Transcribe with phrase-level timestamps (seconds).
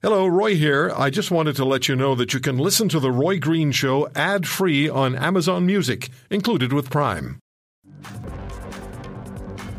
[0.00, 0.92] Hello, Roy here.
[0.96, 3.72] I just wanted to let you know that you can listen to The Roy Green
[3.72, 7.40] Show ad free on Amazon Music, included with Prime.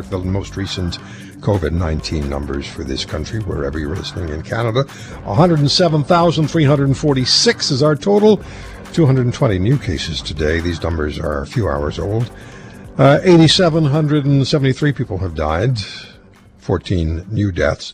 [0.09, 0.99] The most recent
[1.39, 4.83] COVID 19 numbers for this country, wherever you're listening in Canada
[5.23, 8.43] 107,346 is our total.
[8.91, 10.59] 220 new cases today.
[10.59, 12.29] These numbers are a few hours old.
[12.97, 15.79] Uh, 8,773 people have died,
[16.57, 17.93] 14 new deaths.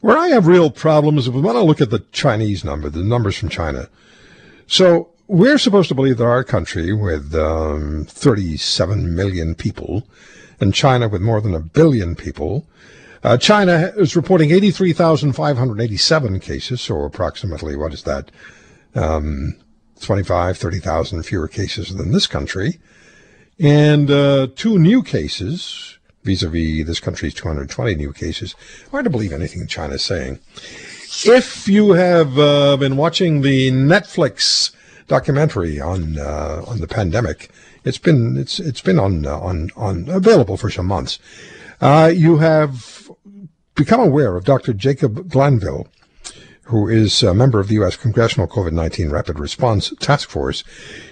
[0.00, 3.36] Where I have real problems is when I look at the Chinese number, the numbers
[3.36, 3.88] from China.
[4.66, 10.06] So we're supposed to believe that our country, with um, 37 million people,
[10.60, 12.66] and China with more than a billion people,
[13.24, 18.30] uh, China is reporting 83,587 cases, so approximately, what is that?
[18.94, 19.56] Um,
[20.00, 22.78] 25, 30,000 fewer cases than this country.
[23.58, 25.97] And uh, two new cases,
[26.28, 28.54] vis-a-vis this country's 220 new cases.
[28.90, 30.38] Hard to believe anything China is saying.
[31.24, 34.72] If you have uh, been watching the Netflix
[35.06, 37.50] documentary on uh, on the pandemic,
[37.82, 41.18] it's been it's it's been on uh, on on available for some months.
[41.80, 43.10] Uh, you have
[43.74, 44.74] become aware of Dr.
[44.74, 45.88] Jacob Glanville,
[46.68, 47.96] who is a member of the U.S.
[47.96, 50.64] Congressional COVID-19 Rapid Response Task Force.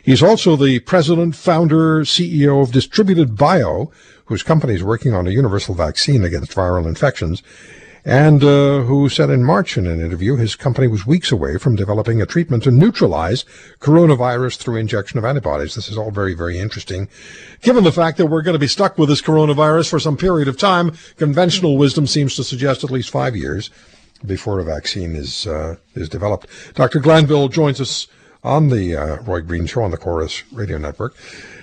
[0.03, 3.91] He's also the president, founder, CEO of Distributed Bio,
[4.27, 7.43] whose company is working on a universal vaccine against viral infections,
[8.05, 11.75] and uh, who said in March in an interview his company was weeks away from
[11.75, 13.47] developing a treatment to neutralize
[13.81, 15.75] coronavirus through injection of antibodies.
[15.75, 17.09] This is all very, very interesting.
[17.63, 20.49] Given the fact that we're going to be stuck with this coronavirus for some period
[20.49, 23.71] of time, conventional wisdom seems to suggest at least five years
[24.25, 26.47] before a vaccine is uh, is developed.
[26.75, 27.01] Dr.
[27.01, 28.07] Glanville joins us
[28.43, 31.17] on the uh, Roy Green Show on the Corus Radio Network.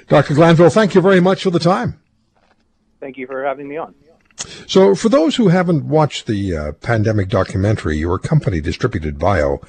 [0.07, 0.33] Dr.
[0.33, 1.99] Glanville, thank you very much for the time.
[2.99, 3.95] Thank you for having me on.
[4.67, 9.61] So, for those who haven't watched the uh, pandemic documentary, your company, Distributed Bio,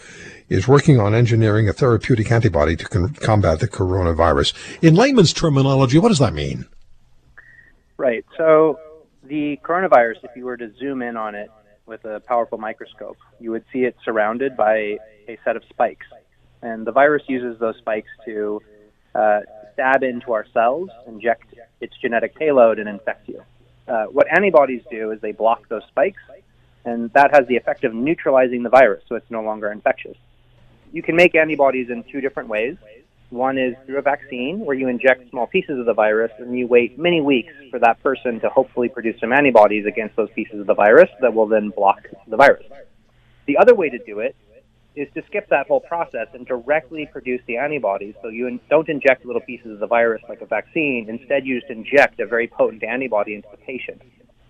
[0.49, 4.55] is working on engineering a therapeutic antibody to con- combat the coronavirus.
[4.83, 6.67] In layman's terminology, what does that mean?
[7.97, 8.25] Right.
[8.37, 8.79] So,
[9.23, 11.51] the coronavirus, if you were to zoom in on it
[11.87, 16.07] with a powerful microscope, you would see it surrounded by a set of spikes.
[16.63, 18.63] And the virus uses those spikes to
[19.15, 19.41] uh,
[19.75, 23.43] stab into our cells, inject its genetic payload and infect you.
[23.87, 26.23] Uh, what antibodies do is they block those spikes,
[26.85, 30.17] and that has the effect of neutralizing the virus, so it's no longer infectious.
[30.93, 32.77] You can make antibodies in two different ways.
[33.35, 36.69] One is through a vaccine, where you inject small pieces of the virus, and you
[36.69, 40.69] wait many weeks for that person to hopefully produce some antibodies against those pieces of
[40.69, 42.65] the virus that will then block the virus.
[43.47, 44.37] The other way to do it
[44.95, 48.15] is to skip that whole process and directly produce the antibodies.
[48.23, 51.07] So you don't inject little pieces of the virus like a vaccine.
[51.09, 54.01] Instead, you just inject a very potent antibody into the patient.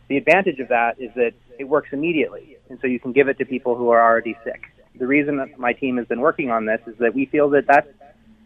[0.09, 3.39] The advantage of that is that it works immediately, and so you can give it
[3.39, 4.61] to people who are already sick.
[4.97, 7.67] The reason that my team has been working on this is that we feel that
[7.67, 7.89] that's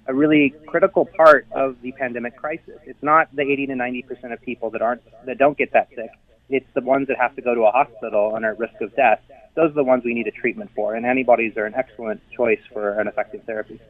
[0.09, 2.81] a really critical part of the pandemic crisis.
[2.85, 5.89] It's not the 80 to 90 percent of people that aren't that don't get that
[5.95, 6.11] sick.
[6.51, 8.97] It's the ones that have to go to a hospital and are at risk of
[8.97, 9.21] death
[9.59, 12.61] those are the ones we need a treatment for, and antibodies are an excellent choice
[12.73, 13.81] for an effective therapy.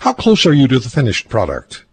[0.00, 1.84] How close are you to the finished product?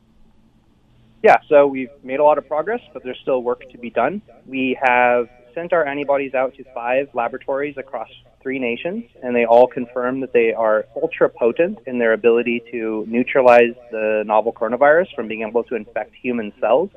[1.21, 4.23] Yeah, so we've made a lot of progress, but there's still work to be done.
[4.47, 8.09] We have sent our antibodies out to five laboratories across
[8.43, 13.05] three nations, and they all confirm that they are ultra potent in their ability to
[13.07, 16.91] neutralize the novel coronavirus from being able to infect human cells.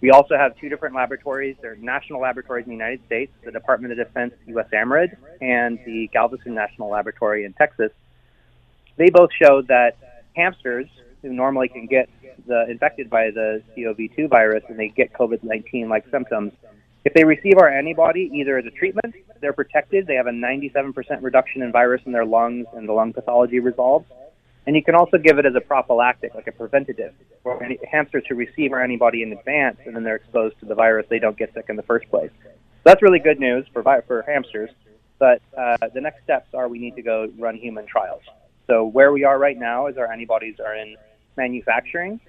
[0.00, 1.56] We also have two different laboratories.
[1.62, 6.54] They're national laboratories in the United States, the Department of Defense USAMRIID and the Galveston
[6.54, 7.92] National Laboratory in Texas.
[8.96, 9.96] They both showed that
[10.34, 10.88] hamsters
[11.22, 12.08] who normally can get
[12.46, 16.52] the, infected by the COV2 virus and they get COVID-19 like symptoms,
[17.04, 20.06] if they receive our antibody either as a treatment, they're protected.
[20.06, 24.06] They have a 97% reduction in virus in their lungs and the lung pathology resolves
[24.66, 28.24] and you can also give it as a prophylactic, like a preventative, for any, hamsters
[28.28, 31.36] who receive our antibody in advance and then they're exposed to the virus, they don't
[31.36, 32.30] get sick in the first place.
[32.42, 32.50] So
[32.84, 34.70] that's really good news for, for hamsters.
[35.18, 38.22] But uh, the next steps are we need to go run human trials.
[38.68, 40.96] So where we are right now is our antibodies are in
[41.36, 42.20] manufacturing.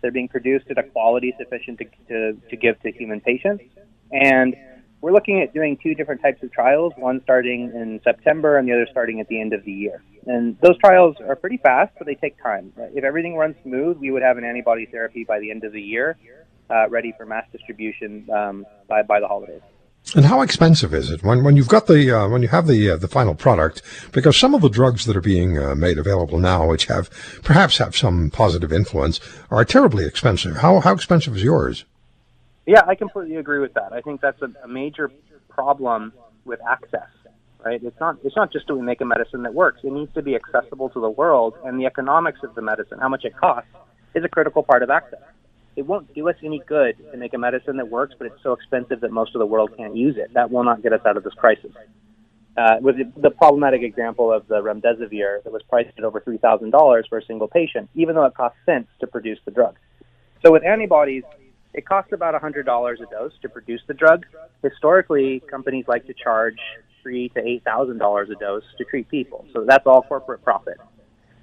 [0.00, 3.64] They're being produced at a quality sufficient to, to, to give to human patients.
[4.12, 4.54] And
[5.00, 8.72] we're looking at doing two different types of trials, one starting in September and the
[8.72, 10.02] other starting at the end of the year.
[10.26, 12.72] And those trials are pretty fast, but they take time.
[12.76, 15.82] If everything runs smooth, we would have an antibody therapy by the end of the
[15.82, 16.16] year,
[16.70, 19.62] uh, ready for mass distribution um, by, by the holidays.
[20.14, 22.90] And how expensive is it when when you've got the uh, when you have the
[22.90, 23.82] uh, the final product?
[24.10, 27.08] Because some of the drugs that are being uh, made available now, which have
[27.44, 30.56] perhaps have some positive influence, are terribly expensive.
[30.56, 31.84] How how expensive is yours?
[32.66, 33.92] Yeah, I completely agree with that.
[33.92, 35.10] I think that's a, a major
[35.48, 36.12] problem
[36.44, 37.08] with access.
[37.64, 37.82] right?
[37.82, 39.80] It's not it's not just do we make a medicine that works.
[39.82, 43.08] It needs to be accessible to the world, and the economics of the medicine, how
[43.08, 43.70] much it costs,
[44.14, 45.20] is a critical part of access.
[45.74, 48.52] It won't do us any good to make a medicine that works, but it's so
[48.52, 50.34] expensive that most of the world can't use it.
[50.34, 51.72] That will not get us out of this crisis.
[52.54, 57.16] Uh, with the problematic example of the remdesivir that was priced at over $3,000 for
[57.16, 59.76] a single patient, even though it costs cents to produce the drug.
[60.44, 61.22] So with antibodies,
[61.74, 64.26] it costs about $100 a dose to produce the drug.
[64.62, 66.58] Historically, companies like to charge
[67.02, 69.44] three to eight thousand dollars a dose to treat people.
[69.52, 70.78] So that's all corporate profit.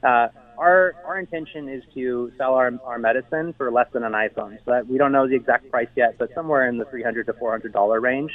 [0.03, 0.27] Uh,
[0.57, 4.57] our our intention is to sell our our medicine for less than an iPhone.
[4.65, 7.25] So that we don't know the exact price yet, but somewhere in the three hundred
[7.25, 8.31] to four hundred dollar range.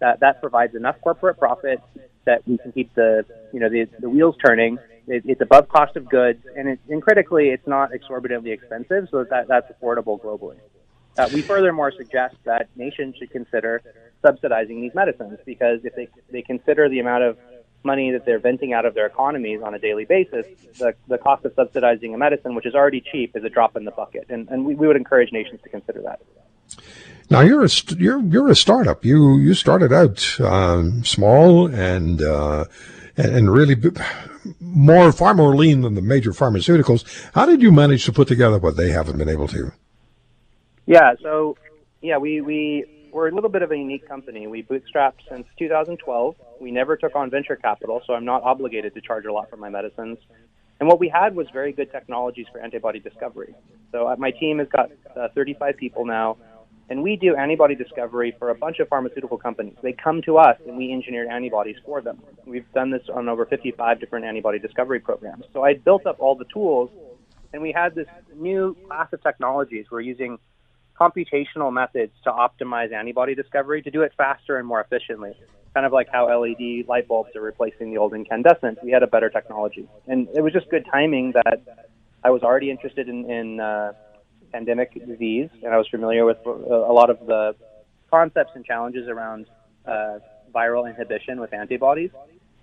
[0.00, 1.80] That that provides enough corporate profit
[2.24, 4.78] that we can keep the you know the the wheels turning.
[5.06, 9.24] It, it's above cost of goods, and it, and critically, it's not exorbitantly expensive, so
[9.30, 10.58] that that's affordable globally.
[11.18, 13.82] Uh, we furthermore suggest that nations should consider
[14.22, 17.36] subsidizing these medicines because if they, they consider the amount of
[17.84, 20.46] money that they're venting out of their economies on a daily basis,
[20.78, 23.84] the, the cost of subsidizing a medicine, which is already cheap, is a drop in
[23.84, 24.26] the bucket.
[24.28, 26.20] And, and we, we would encourage nations to consider that.
[27.30, 29.04] Now you're a you're you're a startup.
[29.04, 32.64] You you started out um, small and uh,
[33.16, 33.76] and really
[34.60, 37.04] more far more lean than the major pharmaceuticals.
[37.34, 39.72] How did you manage to put together what they haven't been able to?
[40.88, 41.58] Yeah, so
[42.00, 44.46] yeah, we we we're a little bit of a unique company.
[44.46, 46.34] We bootstrapped since 2012.
[46.62, 49.58] We never took on venture capital, so I'm not obligated to charge a lot for
[49.58, 50.16] my medicines.
[50.80, 53.54] And what we had was very good technologies for antibody discovery.
[53.92, 56.38] So uh, my team has got uh, 35 people now,
[56.88, 59.76] and we do antibody discovery for a bunch of pharmaceutical companies.
[59.82, 62.22] They come to us, and we engineer antibodies for them.
[62.46, 65.44] We've done this on over 55 different antibody discovery programs.
[65.52, 66.90] So I built up all the tools,
[67.52, 69.84] and we had this new class of technologies.
[69.90, 70.38] We're using
[70.98, 75.32] computational methods to optimize antibody discovery to do it faster and more efficiently.
[75.74, 78.78] Kind of like how LED light bulbs are replacing the old incandescent.
[78.82, 79.88] We had a better technology.
[80.06, 81.60] And it was just good timing that
[82.24, 83.92] I was already interested in, in uh,
[84.52, 87.54] pandemic disease, and I was familiar with a lot of the
[88.10, 89.46] concepts and challenges around
[89.86, 90.18] uh,
[90.54, 92.10] viral inhibition with antibodies.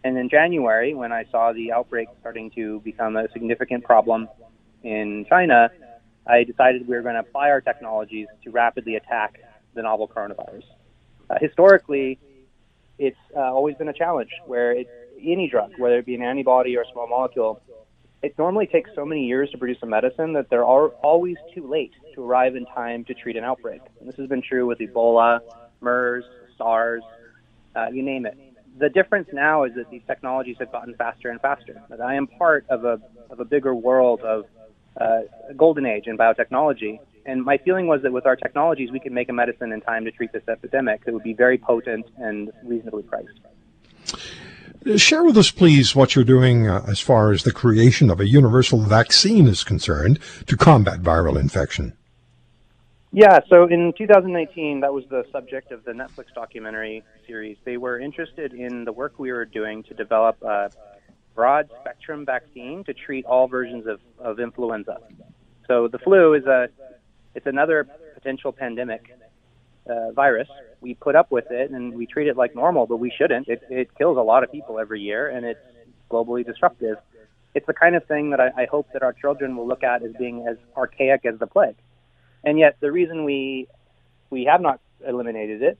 [0.03, 4.27] And in January, when I saw the outbreak starting to become a significant problem
[4.83, 5.69] in China,
[6.27, 9.39] I decided we were going to apply our technologies to rapidly attack
[9.73, 10.63] the novel coronavirus.
[11.29, 12.19] Uh, historically,
[12.97, 14.87] it's uh, always been a challenge where it,
[15.21, 17.61] any drug, whether it be an antibody or a small molecule,
[18.21, 21.91] it normally takes so many years to produce a medicine that they're always too late
[22.15, 23.81] to arrive in time to treat an outbreak.
[23.99, 25.41] And this has been true with Ebola,
[25.81, 26.25] MERS,
[26.57, 27.03] SARS,
[27.75, 28.37] uh, you name it.
[28.79, 31.81] The difference now is that these technologies have gotten faster and faster.
[32.03, 32.99] I am part of a,
[33.29, 34.45] of a bigger world of
[34.99, 35.21] uh,
[35.55, 36.99] golden age in biotechnology.
[37.25, 40.05] And my feeling was that with our technologies, we could make a medicine in time
[40.05, 43.39] to treat this epidemic that would be very potent and reasonably priced.
[44.97, 48.27] Share with us, please, what you're doing uh, as far as the creation of a
[48.27, 51.97] universal vaccine is concerned to combat viral infection.
[53.11, 57.57] Yeah, so in 2019, that was the subject of the Netflix documentary series.
[57.63, 60.69] They were interested in the work we were doing to develop a
[61.35, 64.97] broad spectrum vaccine to treat all versions of, of influenza.
[65.67, 66.69] So the flu is a
[67.33, 69.13] it's another potential pandemic
[69.89, 70.47] uh, virus.
[70.79, 73.47] We put up with it and we treat it like normal, but we shouldn't.
[73.49, 75.59] It, it kills a lot of people every year and it's
[76.09, 76.97] globally disruptive.
[77.53, 80.03] It's the kind of thing that I, I hope that our children will look at
[80.03, 81.75] as being as archaic as the plague.
[82.43, 83.67] And yet, the reason we
[84.29, 85.77] we have not eliminated it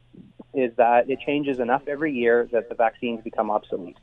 [0.54, 3.98] is that it changes enough every year that the vaccines become obsolete.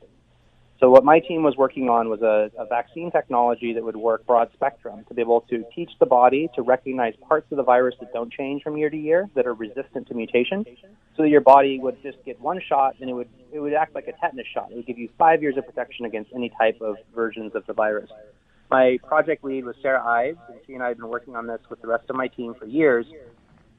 [0.83, 4.27] So what my team was working on was a, a, vaccine technology that would work
[4.27, 7.95] broad spectrum to be able to teach the body to recognize parts of the virus
[8.01, 10.65] that don't change from year to year that are resistant to mutation,
[11.15, 13.95] so that your body would just get one shot and it would it would act
[13.95, 14.71] like a tetanus shot.
[14.71, 17.71] It would give you five years of protection against any type of versions of the
[17.71, 18.09] virus.
[18.69, 21.61] My project lead was Sarah Ives, and she and I have been working on this
[21.69, 23.05] with the rest of my team for years.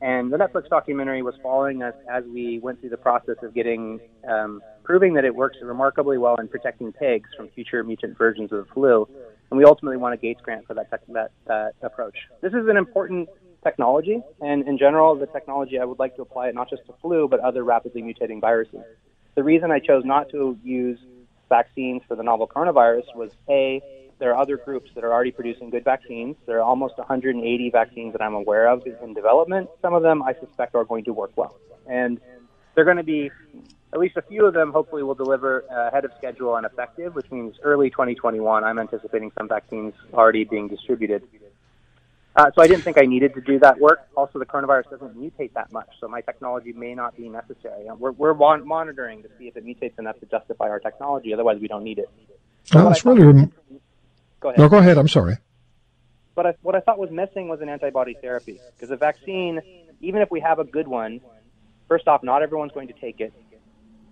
[0.05, 4.01] And the Netflix documentary was following us as we went through the process of getting
[4.29, 8.67] um, proving that it works remarkably well in protecting pigs from future mutant versions of
[8.67, 9.09] the flu.
[9.51, 12.17] And we ultimately won a Gates grant for that, tech, that, that approach.
[12.43, 13.31] This is an important
[13.63, 16.93] technology, and in general, the technology I would like to apply it not just to
[17.01, 18.85] flu, but other rapidly mutating viruses.
[19.37, 20.99] The reason I chose not to use
[21.49, 23.81] vaccines for the novel coronavirus was A,
[24.19, 26.37] there are other groups that are already producing good vaccines.
[26.47, 29.71] There are almost 180 vaccines that I'm aware of in development.
[29.83, 31.57] Some of them I suspect are going to work well.
[31.87, 32.21] And
[32.75, 33.31] they're going to be
[33.93, 37.31] at least a few of them hopefully will deliver ahead of schedule and effective, which
[37.31, 38.65] means early 2021.
[38.65, 41.23] I'm anticipating some vaccines already being distributed.
[42.37, 44.09] Uh, so I didn't think I needed to do that work.
[44.17, 47.87] Also, the coronavirus doesn't mutate that much, so my technology may not be necessary.
[47.97, 51.33] We're, we're mon- monitoring to see if it mutates enough to justify our technology.
[51.33, 52.11] Otherwise, we don't need it.
[52.65, 53.49] So well, that's really.
[54.45, 54.59] Go ahead.
[54.59, 54.99] No, go ahead.
[54.99, 55.39] I'm sorry.
[56.35, 59.63] But I, what I thought was missing was an antibody therapy because a vaccine,
[60.03, 61.23] even if we have a good one,
[61.89, 63.33] first off, not everyone's going to take it.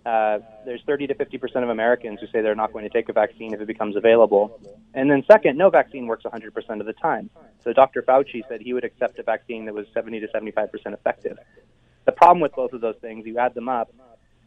[0.06, 3.10] Uh, there's 30 to 50 percent of Americans who say they're not going to take
[3.10, 4.58] a vaccine if it becomes available.
[4.94, 7.28] And then second, no vaccine works 100 percent of the time.
[7.62, 8.00] So Dr.
[8.00, 11.36] Fauci said he would accept a vaccine that was 70 to 75 percent effective.
[12.06, 13.92] The problem with both of those things, you add them up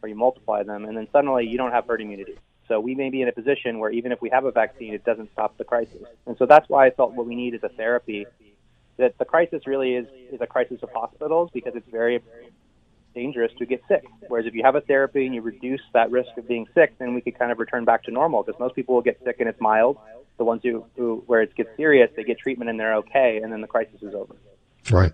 [0.02, 2.36] or you multiply them, and then suddenly you don't have herd immunity.
[2.68, 5.04] So we may be in a position where even if we have a vaccine, it
[5.04, 6.02] doesn't stop the crisis.
[6.26, 8.26] And so that's why I felt what we need is a therapy.
[8.98, 12.20] That the crisis really is is a crisis of hospitals because it's very
[13.14, 14.04] dangerous to get sick.
[14.28, 17.14] Whereas if you have a therapy and you reduce that risk of being sick, then
[17.14, 19.48] we could kind of return back to normal because most people will get sick and
[19.48, 19.98] it's mild.
[20.38, 23.52] The ones who, who where it gets serious, they get treatment and they're okay, and
[23.52, 24.34] then the crisis is over.
[24.90, 25.12] Right.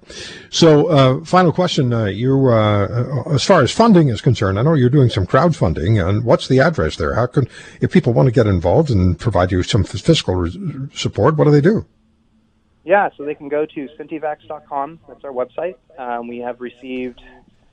[0.50, 4.74] So, uh, final question: uh, You, uh, as far as funding is concerned, I know
[4.74, 7.14] you're doing some crowdfunding, and what's the address there?
[7.14, 7.48] How can,
[7.80, 10.48] if people want to get involved and provide you some fiscal
[10.94, 11.86] support, what do they do?
[12.84, 15.00] Yeah, so they can go to centivax.com.
[15.08, 15.76] That's our website.
[15.98, 17.22] Um, we have received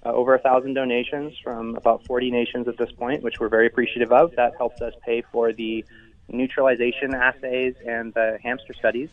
[0.06, 3.68] uh, over a thousand donations from about 40 nations at this point, which we're very
[3.68, 4.36] appreciative of.
[4.36, 5.84] That helps us pay for the
[6.27, 9.10] neutralization assays and the hamster studies.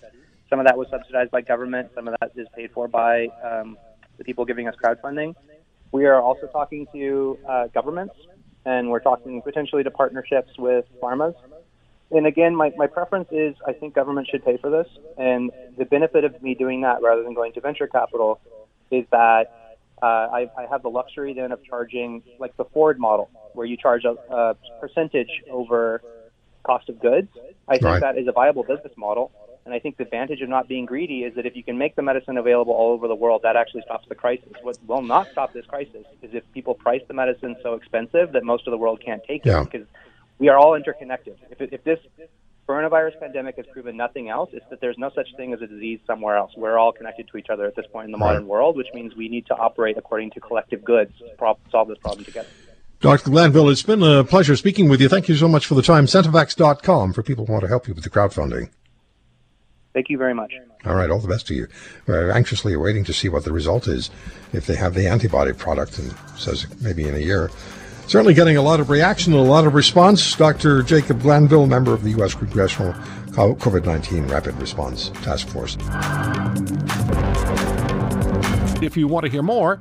[0.49, 1.91] Some of that was subsidized by government.
[1.95, 3.77] Some of that is paid for by um,
[4.19, 5.35] the people giving us crowdfunding.
[5.93, 8.15] We are also talking to uh, governments,
[8.65, 11.35] and we're talking potentially to partnerships with pharmas.
[12.11, 14.87] And again, my, my preference is I think government should pay for this.
[15.19, 18.41] And the benefit of me doing that rather than going to venture capital
[18.91, 23.31] is that uh, I, I have the luxury then of charging like the Ford model,
[23.55, 26.03] where you charge a, a percentage over
[26.67, 27.29] cost of goods.
[27.69, 28.01] I think right.
[28.01, 29.31] that is a viable business model.
[29.65, 31.97] And I think the advantage of not being greedy is that if you can make
[31.97, 34.53] the medicine available all over the world, that actually stops the crisis.
[34.63, 38.45] What will not stop this crisis is if people price the medicine so expensive that
[38.45, 39.63] most of the world can't take yeah.
[39.63, 39.87] it because
[40.39, 41.37] we are all interconnected.
[41.51, 41.99] If, if this
[42.69, 44.51] coronavirus pandemic has proven nothing else.
[44.53, 46.53] It's that there's no such thing as a disease somewhere else.
[46.57, 49.15] We're all connected to each other at this point in the modern world, which means
[49.15, 52.49] we need to operate according to collective goods to solve this problem together.
[53.01, 53.31] Dr.
[53.31, 55.09] Glanville, it's been a pleasure speaking with you.
[55.09, 56.07] Thank you so much for the time.
[56.07, 58.71] Centivax.com for people who want to help you with the crowdfunding.
[59.93, 60.53] Thank you very much.
[60.85, 61.69] All right, all the best to you.
[62.07, 64.11] We're anxiously awaiting to see what the result is
[64.53, 67.51] if they have the antibody product and says maybe in a year.
[68.07, 70.37] Certainly getting a lot of reaction and a lot of response.
[70.37, 70.83] Dr.
[70.83, 72.35] Jacob Glanville, member of the U.S.
[72.35, 72.93] Congressional
[73.33, 75.77] COVID 19 Rapid Response Task Force.
[78.83, 79.81] If you want to hear more,